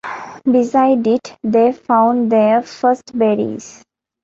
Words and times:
Beside 0.51 1.05
it 1.05 1.37
they 1.43 1.71
found 1.71 2.31
their 2.31 2.63
first 2.63 3.15
berries. 3.15 3.83